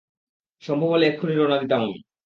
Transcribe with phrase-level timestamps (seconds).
[0.63, 1.97] সম্ভব হলে এক্ষুনি রওনা দিতাম আমি!